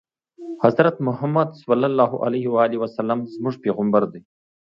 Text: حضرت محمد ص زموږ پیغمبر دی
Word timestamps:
حضرت 0.63 0.95
محمد 1.07 1.49
ص 1.61 2.97
زموږ 3.35 3.55
پیغمبر 3.65 4.03
دی 4.11 4.21